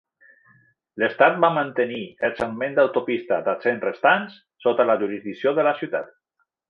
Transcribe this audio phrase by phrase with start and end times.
[1.01, 1.99] L'estat va mantenir
[2.29, 6.11] els segments d'autopista d'accés restants sota la jurisdicció de la ciutat.